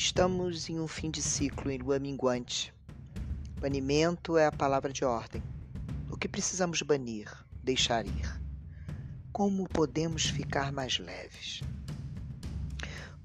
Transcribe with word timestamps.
Estamos 0.00 0.70
em 0.70 0.78
um 0.78 0.86
fim 0.86 1.10
de 1.10 1.20
ciclo 1.20 1.72
em 1.72 1.78
lua 1.78 1.98
minguante. 1.98 2.72
Banimento 3.60 4.38
é 4.38 4.46
a 4.46 4.52
palavra 4.52 4.92
de 4.92 5.04
ordem. 5.04 5.42
O 6.08 6.16
que 6.16 6.28
precisamos 6.28 6.80
banir, 6.82 7.28
deixar 7.64 8.06
ir? 8.06 8.40
Como 9.32 9.68
podemos 9.68 10.26
ficar 10.26 10.70
mais 10.70 11.00
leves? 11.00 11.62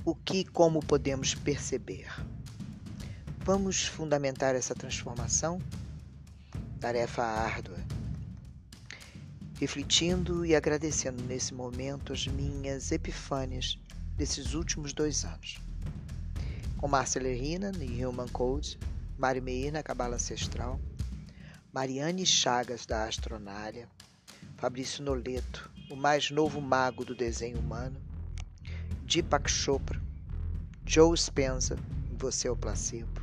O 0.03 0.15
que 0.15 0.43
como 0.43 0.79
podemos 0.79 1.35
perceber? 1.35 2.11
Vamos 3.45 3.85
fundamentar 3.85 4.55
essa 4.55 4.73
transformação? 4.73 5.61
Tarefa 6.79 7.21
árdua. 7.21 7.77
Refletindo 9.59 10.43
e 10.43 10.55
agradecendo 10.55 11.21
nesse 11.25 11.53
momento 11.53 12.11
as 12.11 12.25
minhas 12.25 12.91
epifânias 12.91 13.77
desses 14.17 14.55
últimos 14.55 14.91
dois 14.91 15.23
anos. 15.23 15.59
Com 16.83 16.89
Marcela 16.89 17.29
Rina, 17.29 17.71
no 17.71 18.09
Human 18.09 18.27
Code, 18.27 18.77
Mari 19.17 19.39
Meir, 19.39 19.71
na 19.71 19.81
Cabala 19.81 20.15
Ancestral, 20.15 20.81
Mariane 21.71 22.25
Chagas, 22.25 22.85
da 22.85 23.05
Astronária, 23.05 23.87
Fabrício 24.57 25.01
Noleto, 25.01 25.71
o 25.89 25.95
mais 25.95 26.29
novo 26.29 26.59
mago 26.59 27.05
do 27.05 27.15
desenho 27.15 27.57
humano, 27.57 27.95
Deepak 29.05 29.49
Chopra, 29.49 29.97
Joe 30.85 31.17
Spencer, 31.17 31.79
Você 32.17 32.49
é 32.49 32.51
o 32.51 32.57
Placebo, 32.57 33.21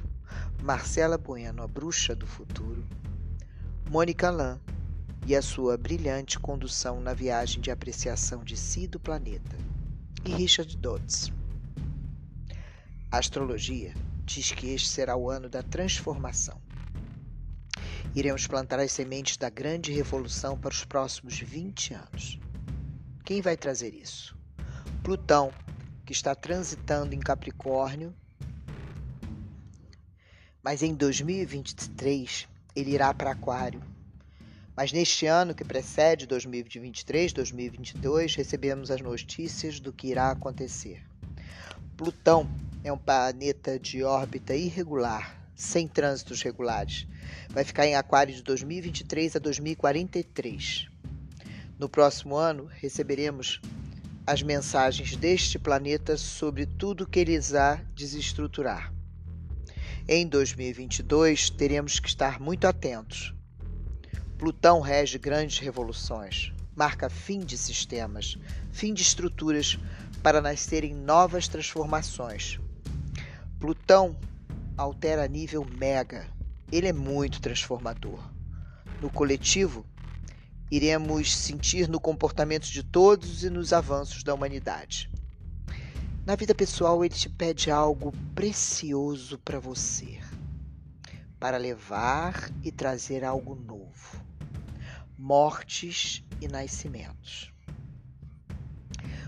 Marcela 0.62 1.18
Bueno, 1.18 1.62
a 1.62 1.68
bruxa 1.68 2.16
do 2.16 2.27
futuro, 2.27 2.82
Mônica 3.90 4.30
Lan 4.30 4.59
e 5.27 5.37
a 5.37 5.42
sua 5.42 5.77
brilhante 5.77 6.40
condução 6.40 6.98
na 6.98 7.12
viagem 7.12 7.60
de 7.60 7.70
apreciação 7.70 8.42
de 8.42 8.56
si 8.56 8.87
do 8.87 8.98
planeta, 8.98 9.54
e 10.24 10.30
Richard 10.30 10.74
Dodds. 10.79 11.30
A 13.12 13.18
astrologia 13.18 13.92
diz 14.24 14.52
que 14.52 14.68
este 14.68 14.86
será 14.86 15.16
o 15.16 15.28
ano 15.28 15.48
da 15.48 15.64
transformação. 15.64 16.62
Iremos 18.14 18.46
plantar 18.46 18.78
as 18.78 18.92
sementes 18.92 19.36
da 19.36 19.50
grande 19.50 19.90
revolução 19.90 20.56
para 20.56 20.70
os 20.70 20.84
próximos 20.84 21.40
20 21.40 21.94
anos. 21.94 22.38
Quem 23.24 23.42
vai 23.42 23.56
trazer 23.56 23.94
isso? 23.94 24.38
Plutão, 25.02 25.52
que 26.06 26.12
está 26.12 26.36
transitando 26.36 27.12
em 27.12 27.18
Capricórnio, 27.18 28.14
mas 30.62 30.80
em 30.80 30.94
2023 30.94 32.46
ele 32.76 32.92
irá 32.92 33.12
para 33.12 33.32
Aquário. 33.32 33.82
Mas 34.76 34.92
neste 34.92 35.26
ano 35.26 35.52
que 35.52 35.64
precede 35.64 36.28
2023, 36.28 37.32
2022, 37.32 38.36
recebemos 38.36 38.88
as 38.88 39.00
notícias 39.00 39.80
do 39.80 39.92
que 39.92 40.06
irá 40.06 40.30
acontecer. 40.30 41.09
Plutão 42.01 42.48
é 42.82 42.90
um 42.90 42.96
planeta 42.96 43.79
de 43.79 44.02
órbita 44.02 44.56
irregular, 44.56 45.38
sem 45.54 45.87
trânsitos 45.87 46.40
regulares. 46.40 47.06
Vai 47.51 47.62
ficar 47.62 47.87
em 47.87 47.95
Aquário 47.95 48.34
de 48.34 48.43
2023 48.43 49.37
a 49.37 49.38
2043. 49.38 50.88
No 51.78 51.90
próximo 51.90 52.37
ano, 52.37 52.71
receberemos 52.73 53.60
as 54.26 54.43
mensagens 54.43 55.15
deste 55.15 55.59
planeta 55.59 56.16
sobre 56.16 56.65
tudo 56.65 57.06
que 57.06 57.21
ele 57.21 57.34
irá 57.34 57.84
desestruturar. 57.95 58.90
Em 60.09 60.26
2022, 60.26 61.51
teremos 61.51 62.01
que 62.01 62.09
estar 62.09 62.40
muito 62.40 62.66
atentos. 62.66 63.34
Plutão 64.38 64.81
rege 64.81 65.19
grandes 65.19 65.59
revoluções, 65.59 66.50
marca 66.75 67.09
fim 67.09 67.41
de 67.41 67.59
sistemas, 67.59 68.38
fim 68.72 68.94
de 68.94 69.03
estruturas 69.03 69.78
para 70.22 70.41
nascerem 70.41 70.94
novas 70.94 71.49
transformações. 71.49 72.59
Plutão 73.59 74.16
altera 74.77 75.27
nível 75.28 75.65
mega. 75.65 76.27
Ele 76.72 76.89
é 76.89 76.93
muito 76.93 77.41
transformador. 77.41 78.21
No 79.00 79.11
coletivo, 79.11 79.84
iremos 80.71 81.37
sentir 81.37 81.89
no 81.89 82.00
comportamento 82.00 82.67
de 82.67 82.83
todos 82.83 83.43
e 83.44 83.50
nos 83.50 83.73
avanços 83.73 84.23
da 84.23 84.33
humanidade. 84.33 85.11
Na 86.25 86.37
vida 86.37 86.55
pessoal, 86.55 87.05
ele 87.05 87.15
te 87.15 87.28
pede 87.28 87.71
algo 87.71 88.12
precioso 88.34 89.39
para 89.39 89.59
você, 89.59 90.21
para 91.39 91.56
levar 91.56 92.50
e 92.62 92.71
trazer 92.71 93.25
algo 93.25 93.55
novo: 93.55 94.23
mortes 95.20 96.25
e 96.41 96.48
nascimentos. 96.48 97.53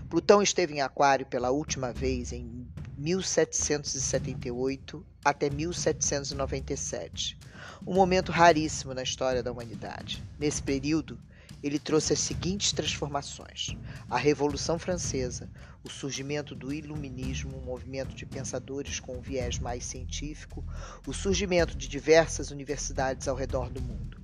Plutão 0.09 0.41
esteve 0.41 0.73
em 0.73 0.81
Aquário 0.81 1.23
pela 1.23 1.51
última 1.51 1.93
vez 1.93 2.33
em 2.33 2.67
1778 2.97 5.05
até 5.23 5.51
1797, 5.51 7.37
um 7.85 7.93
momento 7.93 8.31
raríssimo 8.31 8.95
na 8.95 9.03
história 9.03 9.43
da 9.43 9.51
humanidade. 9.51 10.23
Nesse 10.39 10.63
período, 10.63 11.19
ele 11.61 11.77
trouxe 11.77 12.13
as 12.13 12.19
seguintes 12.19 12.71
transformações: 12.71 13.77
a 14.09 14.17
Revolução 14.17 14.79
Francesa, 14.79 15.47
o 15.83 15.91
surgimento 15.91 16.55
do 16.55 16.73
Iluminismo, 16.73 17.55
um 17.55 17.65
movimento 17.65 18.15
de 18.15 18.25
pensadores 18.25 18.99
com 18.99 19.17
um 19.17 19.21
viés 19.21 19.59
mais 19.59 19.85
científico, 19.85 20.65
o 21.05 21.13
surgimento 21.13 21.77
de 21.77 21.87
diversas 21.87 22.49
universidades 22.49 23.27
ao 23.27 23.35
redor 23.35 23.69
do 23.69 23.79
mundo, 23.79 24.22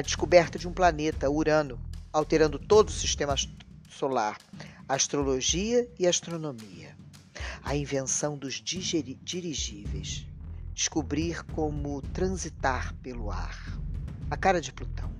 a 0.00 0.02
descoberta 0.02 0.58
de 0.58 0.66
um 0.66 0.72
planeta, 0.72 1.30
Urano, 1.30 1.78
alterando 2.10 2.58
todo 2.58 2.88
o 2.88 2.92
sistema 2.92 3.34
solar, 3.86 4.38
astrologia 4.88 5.86
e 5.98 6.06
astronomia. 6.06 6.96
A 7.62 7.76
invenção 7.76 8.38
dos 8.38 8.54
dirigíveis, 8.54 10.26
descobrir 10.72 11.44
como 11.48 12.00
transitar 12.00 12.94
pelo 13.02 13.30
ar, 13.30 13.78
a 14.30 14.38
cara 14.38 14.58
de 14.58 14.72
Plutão, 14.72 15.12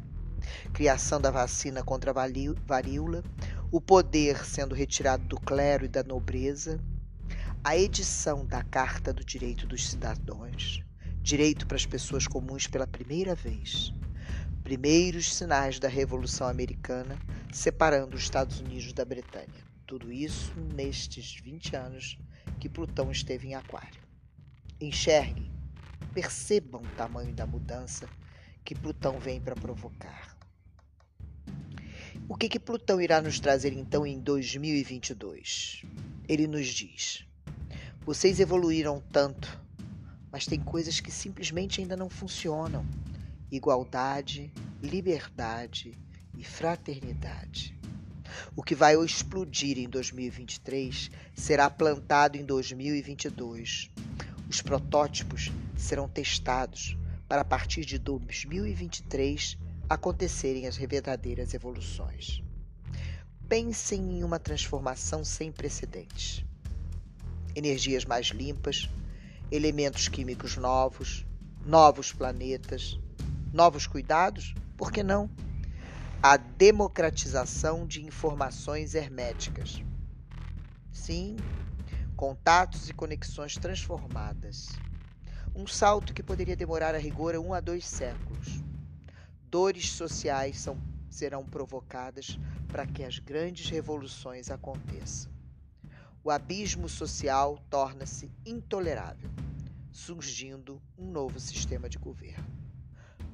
criação 0.72 1.20
da 1.20 1.30
vacina 1.30 1.82
contra 1.82 2.10
a 2.10 2.14
varíola, 2.66 3.22
o 3.70 3.82
poder 3.82 4.46
sendo 4.46 4.74
retirado 4.74 5.24
do 5.26 5.38
clero 5.38 5.84
e 5.84 5.88
da 5.88 6.02
nobreza, 6.02 6.80
a 7.62 7.76
edição 7.76 8.46
da 8.46 8.64
Carta 8.64 9.12
do 9.12 9.22
Direito 9.22 9.66
dos 9.66 9.90
Cidadãos, 9.90 10.82
direito 11.20 11.66
para 11.66 11.76
as 11.76 11.84
pessoas 11.84 12.26
comuns 12.26 12.66
pela 12.66 12.86
primeira 12.86 13.34
vez, 13.34 13.92
primeiros 14.70 15.34
sinais 15.34 15.81
da 15.81 15.88
Revolução 15.88 16.47
Americana 16.47 17.19
separando 17.53 18.14
os 18.14 18.22
Estados 18.22 18.60
Unidos 18.60 18.92
da 18.92 19.04
Bretanha. 19.04 19.66
Tudo 19.84 20.12
isso 20.12 20.54
nestes 20.76 21.34
20 21.42 21.75
anos 21.75 22.16
que 22.60 22.69
Plutão 22.69 23.10
esteve 23.10 23.48
em 23.48 23.56
Aquário. 23.56 24.00
Enxergue, 24.81 25.50
percebam 26.14 26.82
o 26.82 26.97
tamanho 26.97 27.32
da 27.32 27.48
mudança 27.48 28.08
que 28.64 28.76
Plutão 28.76 29.19
vem 29.19 29.41
para 29.41 29.56
provocar. 29.56 30.38
O 32.28 32.37
que, 32.37 32.48
que 32.48 32.60
Plutão 32.60 33.00
irá 33.00 33.20
nos 33.20 33.41
trazer 33.41 33.72
então 33.72 34.06
em 34.06 34.20
2022? 34.20 35.82
Ele 36.28 36.47
nos 36.47 36.69
diz: 36.69 37.26
vocês 38.02 38.38
evoluíram 38.38 39.02
tanto, 39.10 39.60
mas 40.31 40.47
tem 40.47 40.60
coisas 40.60 41.00
que 41.00 41.10
simplesmente 41.10 41.81
ainda 41.81 41.97
não 41.97 42.08
funcionam. 42.08 42.87
Igualdade, 43.50 44.53
liberdade 44.83 45.99
e 46.37 46.44
fraternidade. 46.44 47.78
O 48.55 48.62
que 48.62 48.75
vai 48.75 48.94
explodir 48.97 49.78
em 49.78 49.88
2023 49.88 51.11
será 51.34 51.69
plantado 51.69 52.37
em 52.37 52.44
2022. 52.44 53.91
Os 54.49 54.62
protótipos 54.62 55.50
serão 55.77 56.09
testados 56.09 56.97
para 57.28 57.43
a 57.43 57.44
partir 57.44 57.84
de 57.84 57.99
2023 57.99 59.59
acontecerem 59.88 60.67
as 60.67 60.77
verdadeiras 60.77 61.53
evoluções. 61.53 62.43
Pensem 63.49 64.19
em 64.19 64.22
uma 64.22 64.38
transformação 64.38 65.25
sem 65.25 65.50
precedentes. 65.50 66.44
Energias 67.56 68.05
mais 68.05 68.29
limpas, 68.29 68.88
elementos 69.50 70.06
químicos 70.06 70.56
novos, 70.56 71.26
novos 71.67 72.12
planetas, 72.12 73.00
novos 73.52 73.87
cuidados, 73.87 74.55
por 74.76 74.91
que 74.91 75.02
não? 75.02 75.31
a 76.23 76.37
democratização 76.37 77.87
de 77.87 78.05
informações 78.05 78.94
herméticas. 78.94 79.82
Sim, 80.93 81.37
contatos 82.14 82.91
e 82.91 82.93
conexões 82.93 83.56
transformadas. 83.56 84.69
Um 85.55 85.67
salto 85.67 86.12
que 86.12 86.23
poderia 86.23 86.55
demorar 86.55 86.94
a 86.94 86.99
rigor 86.99 87.35
um 87.37 87.55
a 87.55 87.61
dois 87.61 87.87
séculos. 87.87 88.62
Dores 89.44 89.93
sociais 89.93 90.61
são, 90.61 90.76
serão 91.08 91.43
provocadas 91.43 92.38
para 92.69 92.87
que 92.87 93.03
as 93.03 93.19
grandes 93.19 93.70
revoluções 93.70 94.50
aconteçam. 94.50 95.32
O 96.23 96.31
abismo 96.31 96.87
social 96.87 97.58
torna-se 97.70 98.31
intolerável, 98.44 99.31
surgindo 99.91 100.82
um 100.99 101.11
novo 101.11 101.41
sistema 101.41 101.88
de 101.88 101.96
governo. 101.96 102.59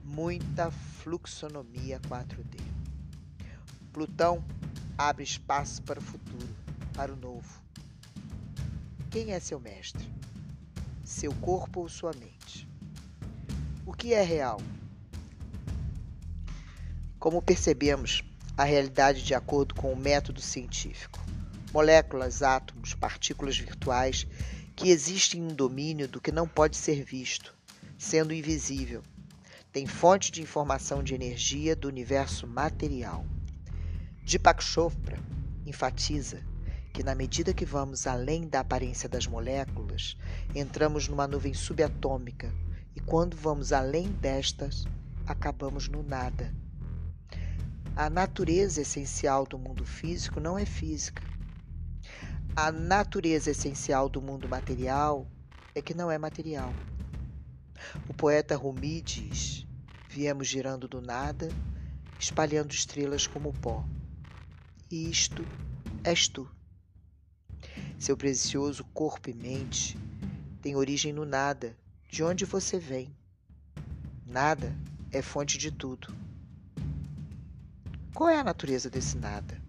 Muita 0.06 0.70
fluxonomia 0.70 2.00
4D. 2.00 2.60
Plutão 3.92 4.42
abre 4.96 5.24
espaço 5.24 5.82
para 5.82 5.98
o 5.98 6.02
futuro, 6.02 6.56
para 6.94 7.12
o 7.12 7.16
novo. 7.16 7.62
Quem 9.10 9.32
é 9.32 9.40
seu 9.40 9.60
mestre? 9.60 10.16
seu 11.06 11.32
corpo 11.34 11.80
ou 11.80 11.88
sua 11.88 12.12
mente. 12.14 12.68
O 13.86 13.92
que 13.92 14.12
é 14.12 14.22
real? 14.22 14.60
Como 17.16 17.40
percebemos 17.40 18.24
a 18.56 18.64
realidade 18.64 19.22
de 19.22 19.32
acordo 19.32 19.74
com 19.74 19.92
o 19.92 19.96
método 19.96 20.40
científico? 20.40 21.24
Moléculas, 21.72 22.42
átomos, 22.42 22.92
partículas 22.94 23.56
virtuais 23.56 24.26
que 24.74 24.90
existem 24.90 25.40
em 25.40 25.44
um 25.44 25.54
domínio 25.54 26.08
do 26.08 26.20
que 26.20 26.32
não 26.32 26.48
pode 26.48 26.76
ser 26.76 27.04
visto, 27.04 27.54
sendo 27.96 28.34
invisível. 28.34 29.02
Tem 29.76 29.86
fonte 29.86 30.32
de 30.32 30.40
informação 30.40 31.02
de 31.02 31.14
energia 31.14 31.76
do 31.76 31.86
universo 31.86 32.46
material. 32.46 33.26
Deepak 34.24 34.64
Chopra 34.64 35.18
enfatiza 35.66 36.42
que, 36.94 37.02
na 37.02 37.14
medida 37.14 37.52
que 37.52 37.66
vamos 37.66 38.06
além 38.06 38.48
da 38.48 38.60
aparência 38.60 39.06
das 39.06 39.26
moléculas, 39.26 40.16
entramos 40.54 41.08
numa 41.08 41.26
nuvem 41.26 41.52
subatômica 41.52 42.50
e, 42.94 43.00
quando 43.00 43.36
vamos 43.36 43.70
além 43.70 44.08
destas, 44.12 44.86
acabamos 45.26 45.88
no 45.88 46.02
nada. 46.02 46.50
A 47.94 48.08
natureza 48.08 48.80
essencial 48.80 49.44
do 49.44 49.58
mundo 49.58 49.84
físico 49.84 50.40
não 50.40 50.58
é 50.58 50.64
física. 50.64 51.22
A 52.56 52.72
natureza 52.72 53.50
essencial 53.50 54.08
do 54.08 54.22
mundo 54.22 54.48
material 54.48 55.26
é 55.74 55.82
que 55.82 55.92
não 55.92 56.10
é 56.10 56.16
material. 56.16 56.72
O 58.08 58.14
poeta 58.14 58.56
Rumi 58.56 59.02
diz: 59.02 59.65
Viemos 60.16 60.48
girando 60.48 60.88
do 60.88 61.02
nada, 61.02 61.50
espalhando 62.18 62.72
estrelas 62.72 63.26
como 63.26 63.52
pó. 63.52 63.84
E 64.90 65.10
isto 65.10 65.44
és 66.02 66.26
tu. 66.26 66.50
Seu 67.98 68.16
precioso 68.16 68.82
corpo 68.94 69.28
e 69.28 69.34
mente 69.34 69.94
têm 70.62 70.74
origem 70.74 71.12
no 71.12 71.26
nada, 71.26 71.76
de 72.08 72.24
onde 72.24 72.46
você 72.46 72.78
vem. 72.78 73.14
Nada 74.24 74.74
é 75.12 75.20
fonte 75.20 75.58
de 75.58 75.70
tudo. 75.70 76.16
Qual 78.14 78.30
é 78.30 78.38
a 78.38 78.44
natureza 78.44 78.88
desse 78.88 79.18
nada? 79.18 79.62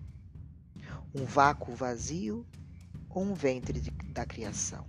Um 1.13 1.25
vácuo 1.25 1.75
vazio 1.75 2.47
ou 3.09 3.21
um 3.21 3.33
ventre 3.33 3.81
da 4.13 4.25
criação? 4.25 4.87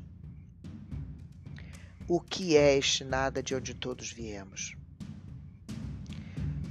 O 2.06 2.20
que 2.20 2.56
é 2.56 2.78
este 2.78 3.02
nada 3.02 3.42
de 3.42 3.56
onde 3.56 3.74
todos 3.74 4.12
viemos? 4.12 4.77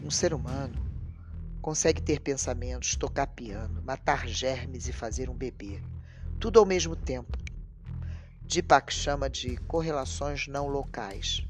Um 0.08 0.10
ser 0.10 0.34
humano 0.34 0.74
consegue 1.62 2.02
ter 2.02 2.22
pensamentos, 2.22 2.96
tocar 2.96 3.28
piano, 3.28 3.82
matar 3.84 4.26
germes 4.26 4.88
e 4.88 4.94
fazer 4.94 5.30
um 5.30 5.34
bebê, 5.34 5.84
tudo 6.40 6.60
ao 6.60 6.66
mesmo 6.66 6.96
tempo. 6.96 7.38
Deepak 8.42 8.94
chama 8.94 9.30
de 9.30 9.58
correlações 9.58 10.48
não 10.48 10.70
locais. 10.70 11.46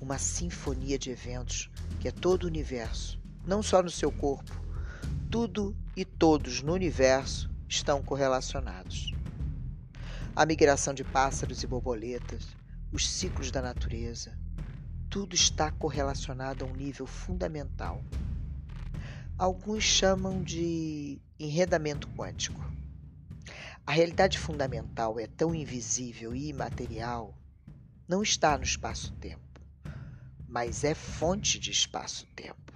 Uma 0.00 0.18
sinfonia 0.18 0.98
de 0.98 1.10
eventos 1.10 1.70
que 2.00 2.08
é 2.08 2.10
todo 2.10 2.42
o 2.42 2.48
universo, 2.48 3.22
não 3.46 3.62
só 3.62 3.80
no 3.80 3.88
seu 3.88 4.10
corpo. 4.10 4.50
Tudo 5.30 5.76
e 5.96 6.04
todos 6.04 6.60
no 6.60 6.72
universo 6.72 7.48
estão 7.68 8.02
correlacionados 8.02 9.14
a 10.34 10.46
migração 10.46 10.94
de 10.94 11.04
pássaros 11.04 11.62
e 11.62 11.66
borboletas, 11.66 12.56
os 12.90 13.08
ciclos 13.08 13.50
da 13.50 13.60
natureza, 13.60 14.36
tudo 15.10 15.34
está 15.34 15.70
correlacionado 15.70 16.64
a 16.64 16.68
um 16.68 16.74
nível 16.74 17.06
fundamental. 17.06 18.02
Alguns 19.36 19.84
chamam 19.84 20.42
de 20.42 21.20
enredamento 21.38 22.08
quântico. 22.10 22.64
A 23.86 23.92
realidade 23.92 24.38
fundamental 24.38 25.18
é 25.18 25.26
tão 25.26 25.54
invisível 25.54 26.34
e 26.34 26.48
imaterial, 26.48 27.34
não 28.08 28.22
está 28.22 28.56
no 28.56 28.64
espaço-tempo, 28.64 29.60
mas 30.48 30.84
é 30.84 30.94
fonte 30.94 31.58
de 31.58 31.70
espaço-tempo. 31.70 32.72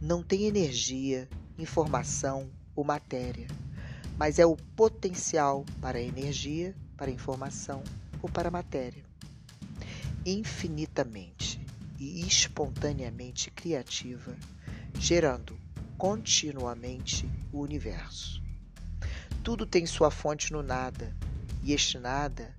Não 0.00 0.22
tem 0.22 0.44
energia, 0.44 1.28
informação 1.56 2.50
ou 2.74 2.84
matéria 2.84 3.46
mas 4.18 4.40
é 4.40 4.44
o 4.44 4.56
potencial 4.56 5.64
para 5.80 6.00
energia, 6.00 6.74
para 6.96 7.10
informação 7.10 7.84
ou 8.20 8.28
para 8.28 8.48
a 8.48 8.50
matéria. 8.50 9.04
Infinitamente 10.30 11.60
e 11.98 12.20
espontaneamente 12.26 13.50
criativa, 13.50 14.36
gerando 14.98 15.58
continuamente 15.96 17.28
o 17.52 17.60
universo. 17.60 18.42
Tudo 19.42 19.64
tem 19.64 19.86
sua 19.86 20.10
fonte 20.10 20.52
no 20.52 20.62
nada, 20.62 21.16
e 21.62 21.72
este 21.72 21.98
nada 21.98 22.54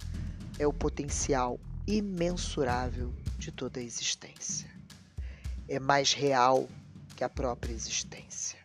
é 0.58 0.66
o 0.66 0.74
potencial 0.74 1.60
imensurável 1.86 3.14
de 3.38 3.52
toda 3.52 3.80
a 3.80 3.84
existência. 3.84 4.70
É 5.68 5.80
mais 5.80 6.14
real 6.14 6.68
que 7.16 7.24
a 7.24 7.30
própria 7.30 7.74
existência 7.74 8.60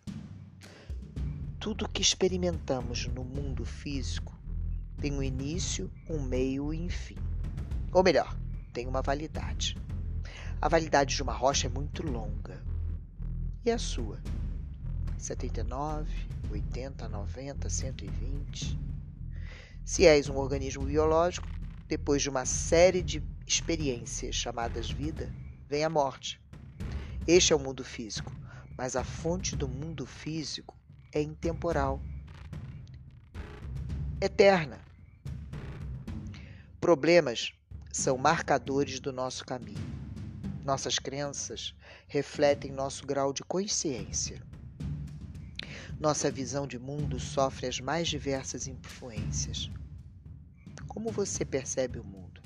tudo 1.64 1.88
que 1.88 2.02
experimentamos 2.02 3.06
no 3.06 3.24
mundo 3.24 3.64
físico 3.64 4.38
tem 5.00 5.14
um 5.14 5.22
início, 5.22 5.90
um 6.06 6.20
meio 6.20 6.74
e 6.74 6.78
um 6.78 6.90
fim. 6.90 7.16
Ou 7.90 8.02
melhor, 8.02 8.36
tem 8.74 8.88
uma 8.88 9.00
validade. 9.00 9.76
A 10.60 10.68
validade 10.68 11.14
de 11.14 11.22
uma 11.22 11.32
rocha 11.32 11.68
é 11.68 11.70
muito 11.70 12.04
longa. 12.04 12.60
E 13.64 13.70
a 13.70 13.78
sua? 13.78 14.20
79, 15.16 16.10
80, 16.50 17.08
90, 17.08 17.70
120. 17.70 18.78
Se 19.84 20.04
és 20.04 20.28
um 20.28 20.36
organismo 20.36 20.84
biológico, 20.84 21.46
depois 21.86 22.20
de 22.20 22.28
uma 22.28 22.44
série 22.44 23.00
de 23.00 23.22
experiências 23.46 24.34
chamadas 24.34 24.90
vida, 24.90 25.32
vem 25.68 25.84
a 25.84 25.88
morte. 25.88 26.42
Este 27.28 27.52
é 27.52 27.56
o 27.56 27.60
mundo 27.60 27.84
físico, 27.84 28.32
mas 28.76 28.96
a 28.96 29.04
fonte 29.04 29.54
do 29.54 29.68
mundo 29.68 30.04
físico 30.04 30.76
é 31.12 31.22
intemporal, 31.22 32.02
eterna. 34.20 34.80
Problemas 36.80 37.54
são 37.94 38.18
marcadores 38.18 38.98
do 38.98 39.12
nosso 39.12 39.44
caminho. 39.44 39.78
Nossas 40.64 40.98
crenças 40.98 41.76
refletem 42.08 42.72
nosso 42.72 43.06
grau 43.06 43.32
de 43.32 43.44
consciência. 43.44 44.42
Nossa 46.00 46.28
visão 46.28 46.66
de 46.66 46.76
mundo 46.76 47.20
sofre 47.20 47.68
as 47.68 47.78
mais 47.78 48.08
diversas 48.08 48.66
influências. 48.66 49.70
Como 50.88 51.12
você 51.12 51.44
percebe 51.44 52.00
o 52.00 52.04
mundo? 52.04 52.40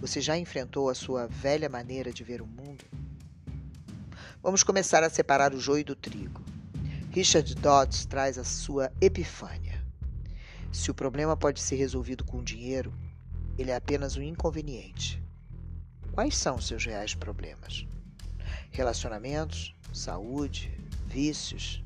Você 0.00 0.22
já 0.22 0.38
enfrentou 0.38 0.88
a 0.88 0.94
sua 0.94 1.26
velha 1.26 1.68
maneira 1.68 2.10
de 2.10 2.24
ver 2.24 2.40
o 2.40 2.46
mundo? 2.46 2.86
Vamos 4.42 4.62
começar 4.62 5.04
a 5.04 5.10
separar 5.10 5.52
o 5.52 5.60
joio 5.60 5.84
do 5.84 5.94
trigo. 5.94 6.42
Richard 7.10 7.54
Dodds 7.56 8.06
traz 8.06 8.38
a 8.38 8.44
sua 8.44 8.90
epifânia. 8.98 9.84
Se 10.72 10.90
o 10.90 10.94
problema 10.94 11.36
pode 11.36 11.60
ser 11.60 11.76
resolvido 11.76 12.24
com 12.24 12.42
dinheiro, 12.42 12.90
ele 13.62 13.70
é 13.70 13.76
apenas 13.76 14.16
um 14.16 14.22
inconveniente. 14.22 15.22
Quais 16.10 16.36
são 16.36 16.60
seus 16.60 16.84
reais 16.84 17.14
problemas? 17.14 17.86
Relacionamentos, 18.72 19.74
saúde, 19.92 20.76
vícios? 21.06 21.82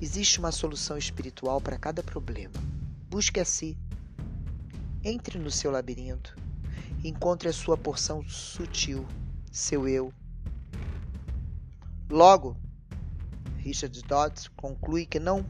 Existe 0.00 0.38
uma 0.38 0.50
solução 0.50 0.96
espiritual 0.96 1.60
para 1.60 1.78
cada 1.78 2.02
problema. 2.02 2.54
Busque 3.10 3.38
a 3.38 3.44
si. 3.44 3.76
Entre 5.04 5.38
no 5.38 5.50
seu 5.50 5.70
labirinto. 5.70 6.34
Encontre 7.04 7.48
a 7.48 7.52
sua 7.52 7.76
porção 7.76 8.26
sutil, 8.26 9.06
seu 9.52 9.86
eu. 9.86 10.12
Logo, 12.08 12.56
Richard 13.58 14.02
Dodds 14.04 14.48
conclui 14.56 15.04
que 15.04 15.20
não 15.20 15.44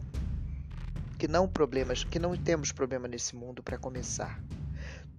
que 1.16 1.26
não 1.26 1.48
problemas, 1.48 2.04
que 2.04 2.18
não 2.18 2.36
temos 2.36 2.70
problema 2.70 3.08
nesse 3.08 3.34
mundo 3.34 3.62
para 3.62 3.76
começar. 3.76 4.40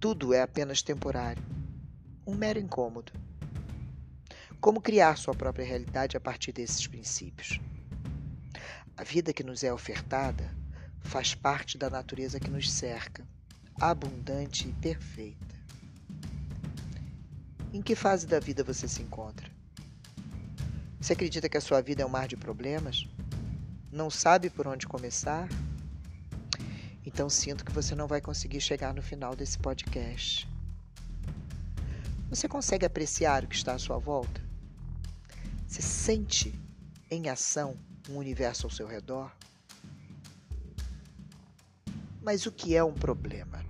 Tudo 0.00 0.32
é 0.32 0.40
apenas 0.40 0.80
temporário, 0.80 1.42
um 2.26 2.34
mero 2.34 2.58
incômodo. 2.58 3.12
Como 4.58 4.80
criar 4.80 5.18
sua 5.18 5.34
própria 5.34 5.62
realidade 5.62 6.16
a 6.16 6.20
partir 6.20 6.52
desses 6.52 6.86
princípios? 6.86 7.60
A 8.96 9.04
vida 9.04 9.30
que 9.30 9.44
nos 9.44 9.62
é 9.62 9.70
ofertada 9.70 10.56
faz 11.02 11.34
parte 11.34 11.76
da 11.76 11.90
natureza 11.90 12.40
que 12.40 12.48
nos 12.50 12.72
cerca, 12.72 13.28
abundante 13.78 14.68
e 14.68 14.72
perfeita. 14.72 15.54
Em 17.70 17.82
que 17.82 17.94
fase 17.94 18.26
da 18.26 18.40
vida 18.40 18.64
você 18.64 18.88
se 18.88 19.02
encontra? 19.02 19.50
Você 20.98 21.12
acredita 21.12 21.46
que 21.46 21.58
a 21.58 21.60
sua 21.60 21.82
vida 21.82 22.02
é 22.02 22.06
um 22.06 22.10
mar 22.10 22.26
de 22.26 22.38
problemas? 22.38 23.06
Não 23.92 24.08
sabe 24.08 24.48
por 24.48 24.66
onde 24.66 24.86
começar? 24.86 25.46
Então 27.12 27.28
sinto 27.28 27.64
que 27.64 27.72
você 27.72 27.92
não 27.92 28.06
vai 28.06 28.20
conseguir 28.20 28.60
chegar 28.60 28.94
no 28.94 29.02
final 29.02 29.34
desse 29.34 29.58
podcast. 29.58 30.48
Você 32.28 32.46
consegue 32.46 32.86
apreciar 32.86 33.42
o 33.42 33.48
que 33.48 33.56
está 33.56 33.74
à 33.74 33.78
sua 33.80 33.98
volta? 33.98 34.40
Você 35.66 35.82
sente 35.82 36.54
em 37.10 37.28
ação 37.28 37.76
um 38.08 38.16
universo 38.16 38.68
ao 38.68 38.70
seu 38.70 38.86
redor? 38.86 39.32
Mas 42.22 42.46
o 42.46 42.52
que 42.52 42.76
é 42.76 42.84
um 42.84 42.94
problema? 42.94 43.64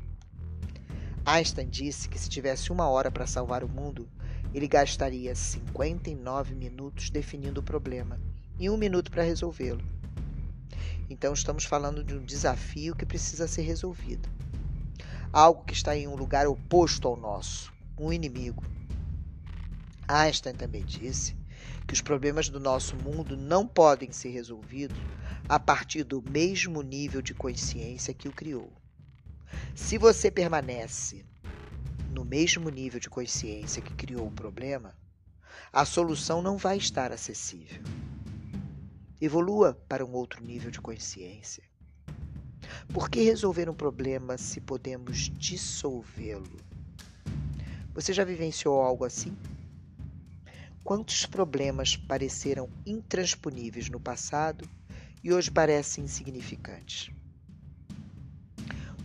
Einstein 1.25 1.71
disse 1.71 2.11
que 2.11 2.19
se 2.19 2.29
tivesse 2.29 2.71
uma 2.71 2.91
hora 2.91 3.11
para 3.11 3.27
salvar 3.27 3.65
o 3.65 3.69
mundo, 3.69 4.07
ele 4.53 4.69
gastaria 4.69 5.35
59 5.35 6.55
minutos 6.55 7.09
definindo 7.09 7.63
o 7.63 7.65
problema 7.65 8.21
e 8.59 8.69
um 8.69 8.77
minuto 8.77 9.11
para 9.11 9.23
resolvê-lo. 9.23 10.00
Então, 11.11 11.35
estamos 11.35 11.65
falando 11.65 12.05
de 12.05 12.15
um 12.15 12.25
desafio 12.25 12.95
que 12.95 13.05
precisa 13.05 13.49
ser 13.49 13.63
resolvido. 13.63 14.29
Algo 15.33 15.65
que 15.65 15.73
está 15.73 15.97
em 15.97 16.07
um 16.07 16.15
lugar 16.15 16.47
oposto 16.47 17.09
ao 17.09 17.17
nosso, 17.17 17.73
um 17.99 18.13
inimigo. 18.13 18.63
Einstein 20.07 20.55
também 20.55 20.85
disse 20.85 21.37
que 21.85 21.95
os 21.95 22.01
problemas 22.01 22.49
do 22.49 22.61
nosso 22.61 22.95
mundo 22.95 23.37
não 23.37 23.67
podem 23.67 24.13
ser 24.13 24.29
resolvidos 24.29 24.97
a 25.49 25.59
partir 25.59 26.05
do 26.05 26.23
mesmo 26.23 26.81
nível 26.81 27.21
de 27.21 27.35
consciência 27.35 28.15
que 28.15 28.29
o 28.29 28.33
criou. 28.33 28.73
Se 29.75 29.99
você 29.99 30.31
permanece 30.31 31.27
no 32.13 32.25
mesmo 32.25 32.71
nível 32.71 33.01
de 33.01 33.11
consciência 33.11 33.83
que 33.83 33.95
criou 33.95 34.29
o 34.29 34.33
problema, 34.33 34.95
a 35.73 35.85
solução 35.85 36.41
não 36.41 36.57
vai 36.57 36.77
estar 36.77 37.11
acessível. 37.11 37.83
Evolua 39.21 39.75
para 39.87 40.03
um 40.03 40.13
outro 40.13 40.43
nível 40.43 40.71
de 40.71 40.81
consciência. 40.81 41.63
Por 42.91 43.11
que 43.11 43.23
resolver 43.23 43.69
um 43.69 43.75
problema 43.75 44.39
se 44.39 44.63
podemos 44.63 45.31
dissolvê-lo? 45.37 46.59
Você 47.93 48.15
já 48.15 48.25
vivenciou 48.25 48.81
algo 48.81 49.05
assim? 49.05 49.37
Quantos 50.83 51.27
problemas 51.27 51.97
pareceram 51.97 52.71
intransponíveis 52.87 53.91
no 53.91 54.01
passado 54.01 54.67
e 55.23 55.31
hoje 55.31 55.51
parecem 55.51 56.05
insignificantes? 56.05 57.11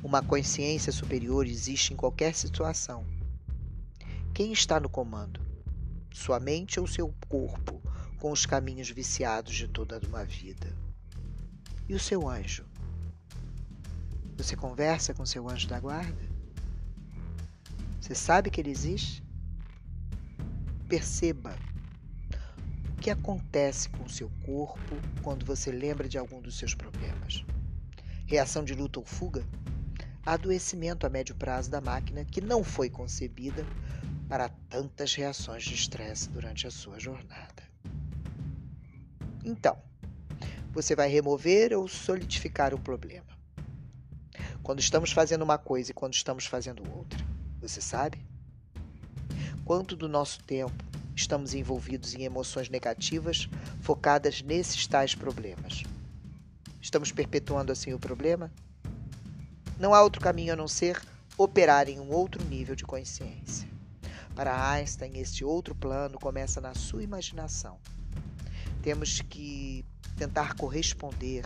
Uma 0.01 0.23
consciência 0.23 0.93
superior 0.93 1.45
existe 1.45 1.93
em 1.93 1.97
qualquer 1.97 2.33
situação. 2.33 3.05
Quem 4.33 4.53
está 4.53 4.79
no 4.79 4.87
comando? 4.87 5.41
Sua 6.13 6.39
mente 6.39 6.79
ou 6.79 6.87
seu 6.87 7.13
corpo, 7.27 7.81
com 8.25 8.31
os 8.31 8.43
caminhos 8.43 8.89
viciados 8.89 9.53
de 9.53 9.67
toda 9.67 10.01
uma 10.07 10.25
vida? 10.25 10.75
E 11.87 11.93
o 11.93 11.99
seu 11.99 12.27
anjo? 12.27 12.65
Você 14.35 14.55
conversa 14.55 15.13
com 15.13 15.23
seu 15.27 15.47
anjo 15.47 15.67
da 15.67 15.79
guarda? 15.79 16.27
Você 18.01 18.15
sabe 18.15 18.49
que 18.49 18.59
ele 18.59 18.71
existe? 18.71 19.23
Perceba 20.89 21.55
o 22.89 22.95
que 22.99 23.11
acontece 23.11 23.89
com 23.89 24.05
o 24.05 24.09
seu 24.09 24.31
corpo 24.43 24.95
quando 25.21 25.45
você 25.45 25.71
lembra 25.71 26.09
de 26.09 26.17
algum 26.17 26.41
dos 26.41 26.57
seus 26.57 26.73
problemas. 26.73 27.45
Reação 28.25 28.63
de 28.63 28.73
luta 28.73 28.99
ou 28.99 29.05
fuga? 29.05 29.45
Adoecimento 30.25 31.05
a 31.05 31.11
médio 31.11 31.35
prazo 31.35 31.69
da 31.69 31.79
máquina 31.79 32.25
que 32.25 32.41
não 32.41 32.63
foi 32.63 32.89
concebida 32.89 33.63
para 34.27 34.49
tantas 34.49 35.13
reações 35.13 35.63
de 35.63 35.75
estresse 35.75 36.27
durante 36.29 36.65
a 36.65 36.71
sua 36.71 36.99
jornada. 36.99 37.54
Então, 39.45 39.77
você 40.73 40.95
vai 40.95 41.07
remover 41.07 41.71
ou 41.71 41.87
solidificar 41.87 42.73
o 42.73 42.79
problema? 42.79 43.27
Quando 44.61 44.79
estamos 44.79 45.11
fazendo 45.11 45.43
uma 45.43 45.57
coisa 45.57 45.91
e 45.91 45.93
quando 45.93 46.15
estamos 46.15 46.45
fazendo 46.45 46.83
outra, 46.97 47.23
você 47.61 47.79
sabe? 47.79 48.25
quanto 49.65 49.95
do 49.95 50.07
nosso 50.07 50.43
tempo 50.43 50.85
estamos 51.15 51.55
envolvidos 51.55 52.13
em 52.13 52.23
emoções 52.23 52.69
negativas 52.69 53.49
focadas 53.81 54.43
nesses 54.43 54.85
tais 54.85 55.15
problemas. 55.15 55.83
Estamos 56.79 57.11
perpetuando 57.11 57.71
assim 57.71 57.91
o 57.91 57.99
problema? 57.99 58.51
Não 59.79 59.93
há 59.93 60.03
outro 60.03 60.21
caminho 60.21 60.53
a 60.53 60.55
não 60.55 60.67
ser 60.67 61.01
operar 61.35 61.89
em 61.89 61.99
um 61.99 62.11
outro 62.11 62.43
nível 62.45 62.75
de 62.75 62.85
consciência. 62.85 63.67
Para 64.35 64.69
Einstein, 64.71 65.17
este 65.17 65.43
outro 65.43 65.73
plano 65.73 66.19
começa 66.19 66.61
na 66.61 66.75
sua 66.75 67.01
imaginação. 67.03 67.79
Temos 68.85 69.19
que 69.19 69.83
tentar 70.15 70.53
corresponder 70.53 71.43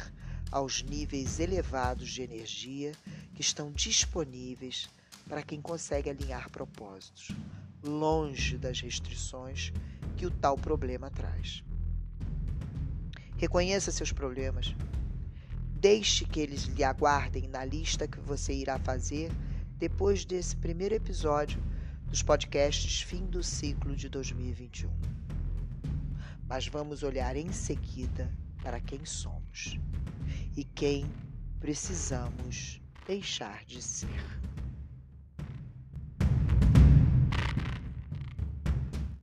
aos 0.51 0.83
níveis 0.83 1.39
elevados 1.39 2.09
de 2.09 2.21
energia 2.21 2.91
que 3.33 3.39
estão 3.39 3.71
disponíveis 3.71 4.89
para 5.25 5.41
quem 5.41 5.61
consegue 5.61 6.09
alinhar 6.09 6.49
propósitos, 6.49 7.29
longe 7.81 8.57
das 8.57 8.81
restrições 8.81 9.71
que 10.17 10.25
o 10.25 10.29
tal 10.29 10.57
problema 10.57 11.09
traz. 11.09 11.63
Reconheça 13.37 13.89
seus 13.89 14.11
problemas. 14.11 14.75
Deixe 15.75 16.25
que 16.25 16.41
eles 16.41 16.63
lhe 16.63 16.83
aguardem 16.83 17.47
na 17.47 17.63
lista 17.63 18.05
que 18.05 18.19
você 18.19 18.51
irá 18.51 18.77
fazer 18.77 19.31
depois 19.77 20.25
desse 20.25 20.57
primeiro 20.57 20.93
episódio 20.93 21.63
dos 22.05 22.21
podcasts 22.21 22.99
Fim 22.99 23.25
do 23.27 23.41
Ciclo 23.41 23.95
de 23.95 24.09
2021. 24.09 24.91
Mas 26.49 26.67
vamos 26.67 27.03
olhar 27.03 27.35
em 27.35 27.51
seguida 27.51 28.35
para 28.59 28.81
quem 28.81 29.05
somos 29.05 29.79
e 30.57 30.65
quem 30.65 31.15
precisamos 31.59 32.81
deixar 33.05 33.63
de 33.65 33.81
ser. 33.83 34.43